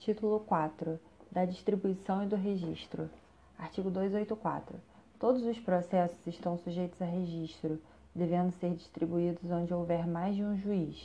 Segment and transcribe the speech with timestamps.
[0.00, 0.98] Título 4.
[1.30, 3.10] Da distribuição e do registro.
[3.58, 4.80] Artigo 284.
[5.18, 7.78] Todos os processos estão sujeitos a registro,
[8.14, 10.96] devendo ser distribuídos onde houver mais de um juiz.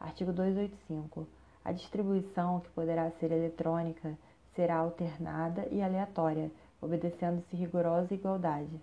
[0.00, 1.26] Artigo 285.
[1.62, 4.16] A distribuição, que poderá ser eletrônica,
[4.54, 8.80] será alternada e aleatória, obedecendo-se rigorosa igualdade.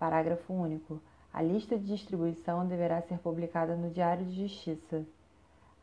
[0.00, 1.00] Parágrafo único.
[1.32, 5.06] A lista de distribuição deverá ser publicada no Diário de Justiça.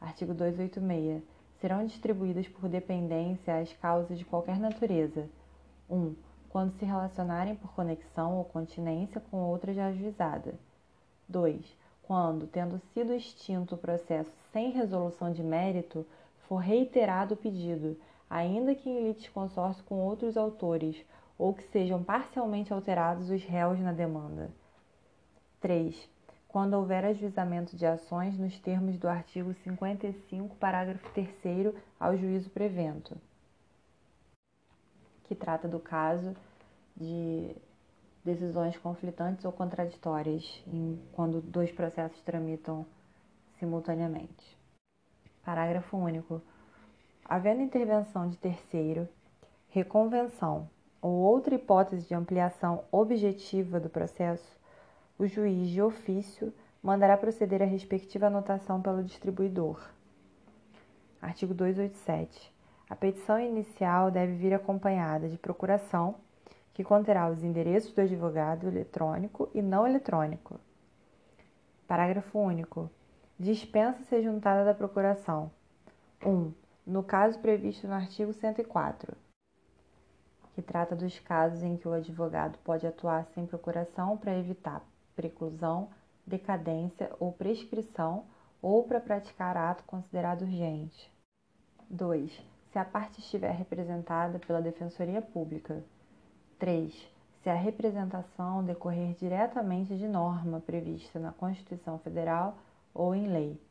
[0.01, 1.34] Artigo 286.
[1.59, 5.29] Serão distribuídas por dependência as causas de qualquer natureza.
[5.89, 5.95] 1.
[5.95, 6.15] Um,
[6.49, 10.55] quando se relacionarem por conexão ou continência com outra já ajuizada.
[11.27, 11.65] 2.
[12.03, 16.05] Quando, tendo sido extinto o processo sem resolução de mérito,
[16.47, 17.97] for reiterado o pedido,
[18.29, 21.03] ainda que em litisconsórcio com outros autores,
[21.37, 24.49] ou que sejam parcialmente alterados os réus na demanda.
[25.59, 26.09] 3.
[26.55, 33.17] Quando houver ajuizamento de ações nos termos do artigo 55, parágrafo 3 ao juízo prevento,
[35.25, 36.33] que trata do caso
[36.95, 37.53] de
[38.23, 42.85] decisões conflitantes ou contraditórias em, quando dois processos tramitam
[43.59, 44.57] simultaneamente.
[45.43, 46.41] Parágrafo único.
[47.25, 49.09] Havendo intervenção de terceiro,
[49.67, 50.69] reconvenção
[51.01, 54.55] ou outra hipótese de ampliação objetiva do processo,
[55.17, 59.79] o juiz de ofício mandará proceder à respectiva anotação pelo distribuidor.
[61.21, 62.53] Artigo 287.
[62.89, 66.15] A petição inicial deve vir acompanhada de procuração,
[66.73, 70.59] que conterá os endereços do advogado eletrônico e não eletrônico.
[71.87, 72.89] Parágrafo único.
[73.39, 75.49] Dispensa-se a juntada da procuração.
[76.23, 76.29] 1.
[76.29, 76.53] Um,
[76.85, 79.15] no caso previsto no artigo 104
[80.55, 84.81] que trata dos casos em que o advogado pode atuar sem procuração para evitar
[85.15, 85.89] preclusão,
[86.25, 88.25] decadência ou prescrição
[88.61, 91.11] ou para praticar ato considerado urgente.
[91.89, 92.31] 2.
[92.71, 95.83] Se a parte estiver representada pela Defensoria Pública.
[96.57, 96.93] 3.
[97.41, 102.57] Se a representação decorrer diretamente de norma prevista na Constituição Federal
[102.93, 103.61] ou em lei.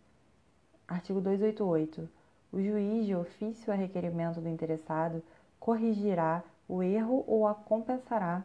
[0.86, 2.08] Artigo 288.
[2.52, 5.20] O juiz, de ofício a requerimento do interessado,
[5.58, 8.44] corrigirá o erro ou a compensará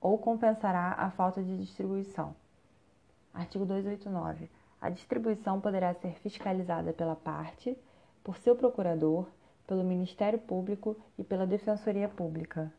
[0.00, 2.34] ou compensará a falta de distribuição.
[3.32, 4.50] Artigo 289.
[4.80, 7.76] A distribuição poderá ser fiscalizada pela parte,
[8.22, 9.26] por seu procurador,
[9.66, 12.72] pelo Ministério Público e pela Defensoria Pública.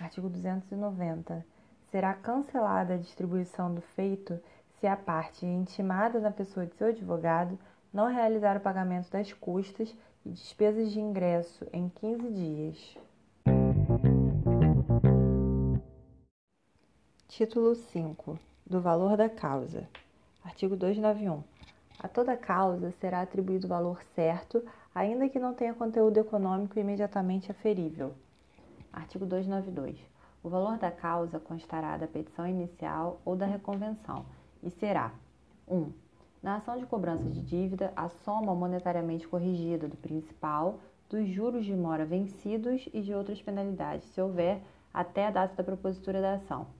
[0.00, 1.44] Artigo 290.
[1.90, 4.40] Será cancelada a distribuição do feito
[4.78, 7.58] se a parte intimada na pessoa de seu advogado
[7.92, 12.98] não realizar o pagamento das custas e despesas de ingresso em 15 dias.
[17.30, 18.36] Título 5
[18.66, 19.88] do valor da causa.
[20.42, 21.44] Artigo 291.
[22.00, 24.60] A toda causa será atribuído valor certo,
[24.92, 28.14] ainda que não tenha conteúdo econômico imediatamente aferível.
[28.92, 29.96] Artigo 292.
[30.42, 34.26] O valor da causa constará da petição inicial ou da reconvenção
[34.60, 35.14] e será
[35.68, 35.76] 1.
[35.76, 35.92] Um,
[36.42, 41.76] na ação de cobrança de dívida, a soma monetariamente corrigida do principal, dos juros de
[41.76, 44.60] mora vencidos e de outras penalidades, se houver,
[44.92, 46.79] até a data da propositura da ação.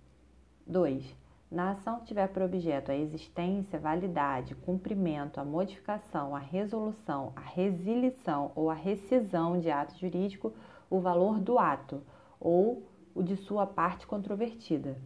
[0.71, 1.17] 2.
[1.51, 7.41] Na ação que tiver por objeto a existência, validade, cumprimento, a modificação, a resolução, a
[7.41, 10.53] resilição ou a rescisão de ato jurídico,
[10.89, 12.03] o valor do ato
[12.39, 14.97] ou o de sua parte controvertida.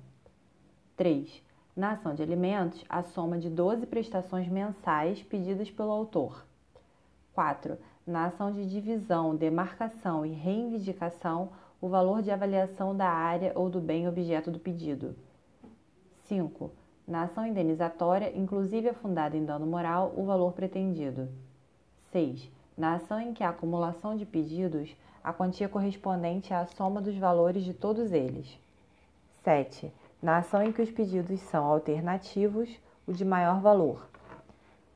[0.96, 1.42] 3
[1.76, 6.46] na ação de alimentos, a soma de 12 prestações mensais pedidas pelo autor.
[7.32, 7.76] 4.
[8.06, 11.50] Na ação de divisão, demarcação e reivindicação,
[11.80, 15.16] o valor de avaliação da área ou do bem objeto do pedido.
[16.26, 16.70] 5.
[17.06, 21.28] Na ação indenizatória, inclusive afundada em dano moral, o valor pretendido.
[22.10, 22.50] 6.
[22.76, 27.64] Na ação em que há acumulação de pedidos, a quantia correspondente à soma dos valores
[27.64, 28.58] de todos eles.
[29.42, 29.92] 7
[30.24, 34.08] na ação em que os pedidos são alternativos, o de maior valor.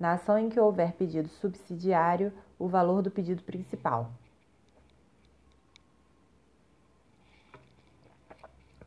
[0.00, 4.10] Na ação em que houver pedido subsidiário, o valor do pedido principal.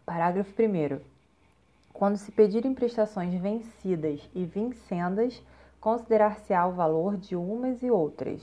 [0.03, 0.99] Parágrafo 1.
[2.01, 5.39] Quando se pedirem prestações vencidas e vincendas,
[5.79, 8.41] considerar-se-á o valor de umas e outras.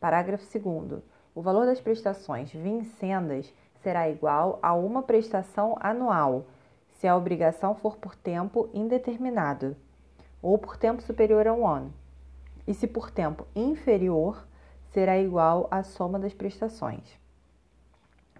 [0.00, 1.02] Parágrafo 2.
[1.34, 3.52] O valor das prestações vincendas
[3.82, 6.46] será igual a uma prestação anual
[6.92, 9.76] se a obrigação for por tempo indeterminado
[10.40, 11.92] ou por tempo superior a um ano,
[12.66, 14.48] e se por tempo inferior,
[14.94, 17.04] será igual à soma das prestações.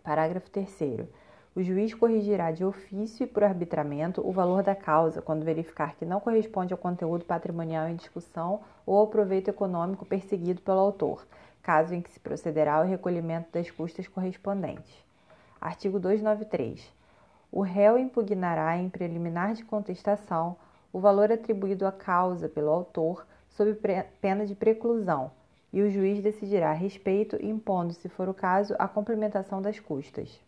[0.03, 1.07] Parágrafo 3.
[1.55, 6.05] O juiz corrigirá de ofício e por arbitramento o valor da causa quando verificar que
[6.07, 11.27] não corresponde ao conteúdo patrimonial em discussão ou ao proveito econômico perseguido pelo autor,
[11.63, 14.95] caso em que se procederá ao recolhimento das custas correspondentes.
[15.61, 16.91] Artigo 293.
[17.53, 20.57] O réu impugnará em preliminar de contestação
[20.91, 23.79] o valor atribuído à causa pelo autor sob
[24.23, 25.31] pena de preclusão,
[25.71, 30.41] e o juiz decidirá a respeito, impondo, se for o caso, a complementação das custas.